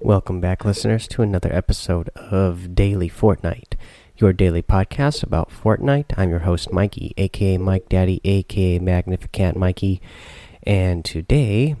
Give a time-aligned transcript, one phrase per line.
[0.00, 3.74] Welcome back, listeners, to another episode of Daily Fortnite,
[4.16, 6.18] your daily podcast about Fortnite.
[6.18, 10.02] I'm your host, Mikey, aka Mike Daddy, aka Magnificent Mikey,
[10.64, 11.76] and today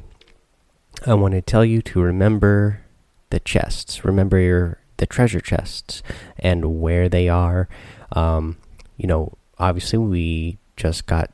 [1.04, 2.82] I want to tell you to remember
[3.30, 4.04] the chests.
[4.04, 6.02] Remember your the treasure chests
[6.38, 7.68] and where they are.
[8.12, 8.58] Um,
[8.96, 11.30] you know, obviously we just got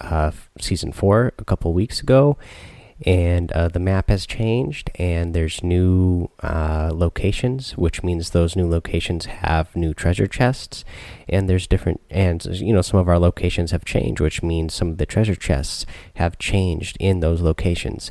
[0.00, 2.36] uh, season four a couple weeks ago,
[3.06, 8.68] and uh, the map has changed, and there's new uh, locations, which means those new
[8.68, 10.84] locations have new treasure chests,
[11.28, 14.88] and there's different, and you know, some of our locations have changed, which means some
[14.88, 18.10] of the treasure chests have changed in those locations.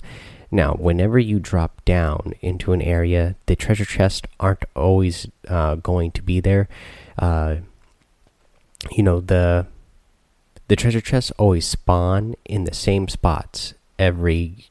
[0.49, 6.11] Now, whenever you drop down into an area, the treasure chests aren't always uh, going
[6.11, 6.69] to be there.
[7.19, 7.57] Uh,
[8.91, 9.67] you know the
[10.67, 14.69] the treasure chests always spawn in the same spots every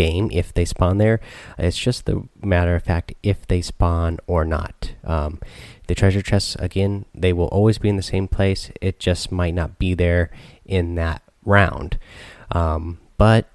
[0.00, 1.20] game if they spawn there.
[1.58, 4.92] It's just the matter of fact if they spawn or not.
[5.04, 5.40] Um,
[5.88, 8.70] the treasure chests, again, they will always be in the same place.
[8.80, 10.30] It just might not be there
[10.64, 11.98] in that round.
[12.50, 13.50] Um, but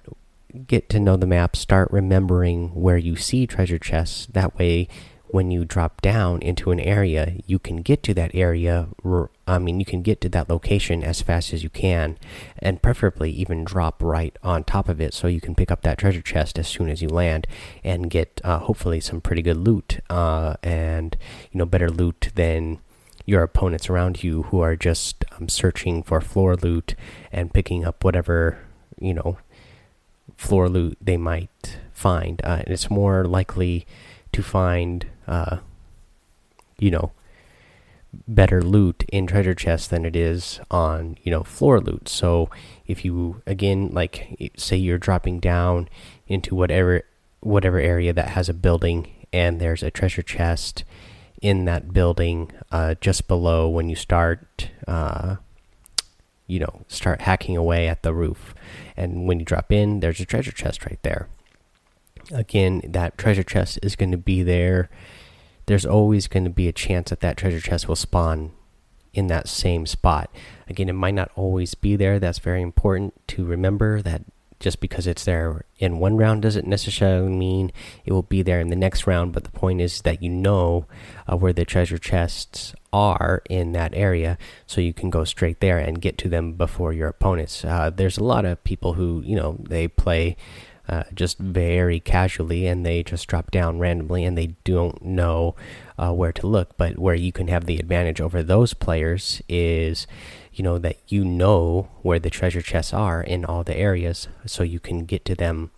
[0.66, 4.26] get to know the map, start remembering where you see treasure chests.
[4.26, 4.88] That way,
[5.28, 8.88] when you drop down into an area, you can get to that area.
[9.46, 12.18] I mean, you can get to that location as fast as you can,
[12.58, 15.98] and preferably even drop right on top of it so you can pick up that
[15.98, 17.46] treasure chest as soon as you land
[17.84, 21.16] and get uh, hopefully some pretty good loot uh, and
[21.52, 22.78] you know better loot than
[23.24, 26.94] your opponents around you who are just um, searching for floor loot
[27.32, 28.58] and picking up whatever
[29.00, 29.36] you know
[30.36, 32.40] floor loot they might find.
[32.44, 33.86] Uh, and it's more likely
[34.36, 35.56] to find, uh,
[36.78, 37.10] you know,
[38.28, 42.06] better loot in treasure chests than it is on, you know, floor loot.
[42.06, 42.50] So
[42.86, 45.88] if you, again, like, say you're dropping down
[46.28, 47.02] into whatever
[47.40, 50.84] whatever area that has a building and there's a treasure chest
[51.40, 55.36] in that building uh, just below when you start uh,
[56.46, 58.54] you know start hacking away at the roof
[58.96, 61.28] and when you drop in there's a treasure chest right there
[62.32, 64.88] again, that treasure chest is going to be there.
[65.66, 68.52] There's always going to be a chance that that treasure chest will spawn
[69.12, 70.30] in that same spot.
[70.68, 72.18] Again, it might not always be there.
[72.18, 74.22] That's very important to remember that
[74.58, 77.70] just because it's there in one round doesn't necessarily mean
[78.06, 79.32] it will be there in the next round.
[79.32, 80.86] But the point is that you know
[81.30, 85.78] uh, where the treasure chests are in that area, so you can go straight there
[85.78, 87.64] and get to them before your opponents.
[87.64, 90.36] Uh, there's a lot of people who, you know, they play
[90.88, 95.54] uh, just very casually and they just drop down randomly and they don't know
[95.98, 96.76] uh, where to look.
[96.76, 100.06] But where you can have the advantage over those players is,
[100.52, 104.62] you know, that you know where the treasure chests are in all the areas, so
[104.62, 105.70] you can get to them,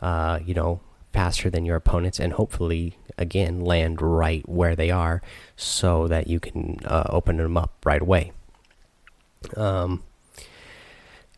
[0.00, 0.80] uh, you know,
[1.12, 5.20] faster than your opponents and hopefully again land right where they are
[5.56, 8.32] so that you can uh, open them up right away.
[9.56, 10.02] Um,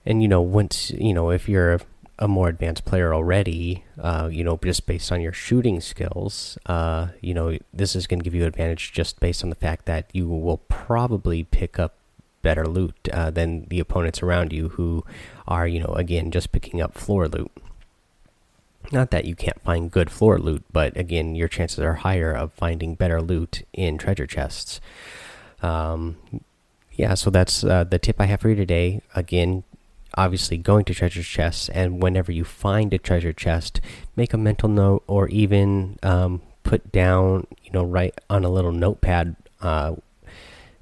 [0.04, 1.80] and you know once you know if you're
[2.20, 7.08] a more advanced player already, uh, you know, just based on your shooting skills, uh,
[7.22, 10.10] you know, this is going to give you advantage just based on the fact that
[10.12, 11.94] you will probably pick up
[12.42, 15.02] better loot uh, than the opponents around you who
[15.48, 17.50] are, you know, again, just picking up floor loot.
[18.92, 22.52] Not that you can't find good floor loot, but again, your chances are higher of
[22.52, 24.80] finding better loot in treasure chests.
[25.62, 26.16] Um,
[26.92, 29.00] yeah, so that's uh, the tip I have for you today.
[29.14, 29.64] Again,
[30.14, 33.80] obviously going to treasure chests and whenever you find a treasure chest
[34.16, 38.72] make a mental note or even um, put down you know write on a little
[38.72, 39.94] notepad uh,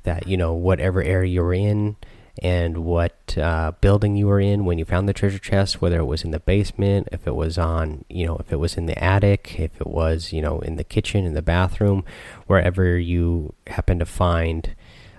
[0.02, 1.96] that you know whatever area you're in
[2.40, 6.04] and what uh, building you were in when you found the treasure chest whether it
[6.04, 9.02] was in the basement if it was on you know if it was in the
[9.02, 12.04] attic if it was you know in the kitchen in the bathroom
[12.46, 14.74] wherever you happen to find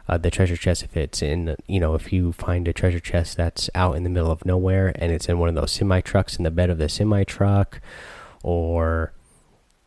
[0.09, 3.38] uh, the treasure chest if it's in you know if you find a treasure chest
[3.38, 6.36] that's out in the middle of nowhere and it's in one of those semi trucks
[6.36, 7.80] in the bed of the semi truck
[8.42, 9.14] or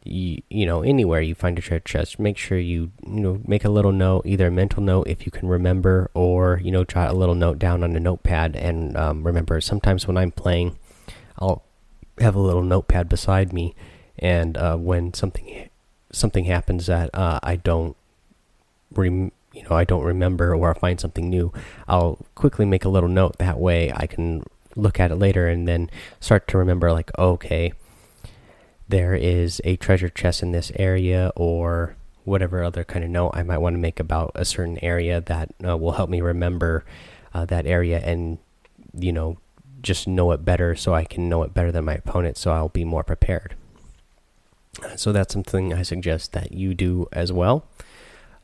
[0.04, 3.64] you, you know anywhere you find a treasure chest make sure you you know make
[3.64, 7.10] a little note either a mental note if you can remember or you know jot
[7.10, 9.60] a little note down on a notepad and um, remember.
[9.60, 10.78] Sometimes when i'm playing
[11.40, 11.64] i'll
[12.18, 13.74] have a little notepad beside me
[14.18, 15.68] and uh, when something
[16.12, 17.96] something happens that uh, i don't
[18.94, 21.52] rem you know I don't remember or I find something new,
[21.88, 23.38] I'll quickly make a little note.
[23.38, 24.44] That way I can
[24.74, 25.90] look at it later and then
[26.20, 27.72] start to remember like okay,
[28.88, 33.42] there is a treasure chest in this area or whatever other kind of note I
[33.42, 36.84] might want to make about a certain area that uh, will help me remember
[37.34, 38.38] uh, that area and
[38.94, 39.38] you know
[39.82, 42.68] just know it better so I can know it better than my opponent so I'll
[42.68, 43.54] be more prepared.
[44.96, 47.66] So that's something I suggest that you do as well.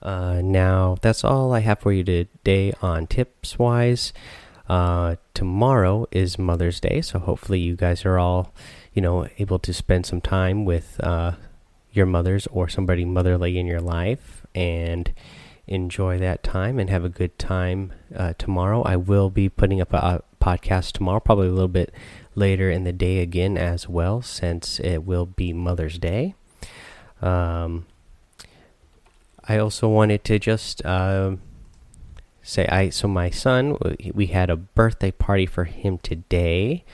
[0.00, 4.12] Uh, now, that's all I have for you today on tips wise.
[4.69, 8.53] Uh, tomorrow is Mother's Day, so hopefully you guys are all,
[8.93, 11.33] you know, able to spend some time with uh,
[11.93, 15.12] your mothers or somebody motherly in your life and
[15.67, 18.83] enjoy that time and have a good time uh, tomorrow.
[18.83, 21.93] I will be putting up a, a, podcast tomorrow, probably a little bit
[22.37, 26.35] later in the day again as well, since it will be Mother's Day.
[27.21, 27.87] Um,
[29.49, 31.37] I also wanted to just uh,
[32.43, 33.79] say I so my son
[34.12, 36.85] we had a birthday party for him today,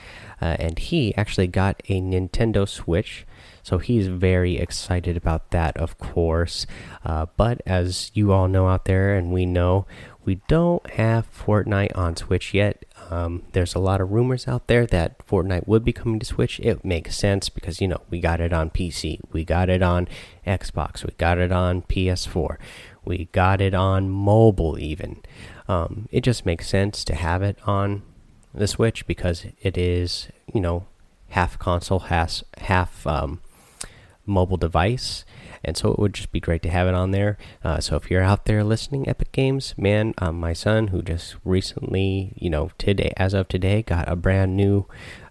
[0.41, 3.25] uh, and he actually got a Nintendo Switch.
[3.61, 6.67] So he's very excited about that, of course.
[7.03, 9.87] Uh, but as you all know out there, and we know,
[10.23, 12.85] we don't have Fortnite on Switch yet.
[13.09, 16.59] Um, there's a lot of rumors out there that Fortnite would be coming to Switch.
[16.59, 20.07] It makes sense because, you know, we got it on PC, we got it on
[20.45, 22.57] Xbox, we got it on PS4,
[23.03, 25.21] we got it on mobile, even.
[25.67, 28.01] Um, it just makes sense to have it on
[28.53, 30.87] the Switch because it is, you know,
[31.29, 33.41] half console, half, half um,
[34.25, 35.25] mobile device
[35.65, 37.37] and so it would just be great to have it on there.
[37.63, 41.35] Uh, so if you're out there listening, Epic Games, man, um, my son who just
[41.43, 44.85] recently, you know, today as of today, got a brand new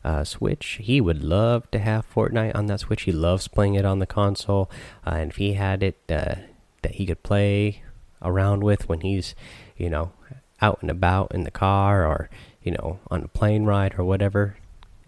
[0.05, 0.79] uh, Switch.
[0.83, 3.03] He would love to have Fortnite on that Switch.
[3.03, 4.71] He loves playing it on the console,
[5.07, 6.37] uh, and if he had it uh,
[6.83, 7.83] that he could play
[8.21, 9.35] around with when he's,
[9.77, 10.13] you know,
[10.61, 12.31] out and about in the car or
[12.63, 14.57] you know on a plane ride or whatever,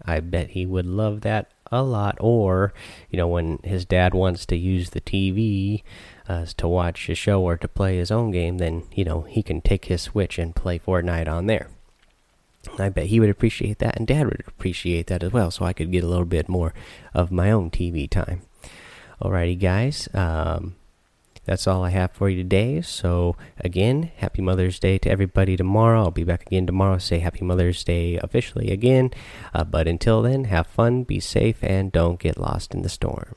[0.05, 2.17] I bet he would love that a lot.
[2.19, 2.73] Or,
[3.09, 5.83] you know, when his dad wants to use the TV
[6.27, 9.43] uh, to watch a show or to play his own game, then, you know, he
[9.43, 11.67] can take his Switch and play Fortnite on there.
[12.77, 15.73] I bet he would appreciate that, and Dad would appreciate that as well, so I
[15.73, 16.73] could get a little bit more
[17.13, 18.41] of my own TV time.
[19.21, 20.09] Alrighty, guys.
[20.13, 20.75] Um,
[21.47, 22.81] that's all I have for you today.
[22.81, 26.03] So, again, happy Mother's Day to everybody tomorrow.
[26.03, 26.97] I'll be back again tomorrow.
[26.97, 29.11] Say happy Mother's Day officially again.
[29.53, 33.35] Uh, but until then, have fun, be safe, and don't get lost in the storm.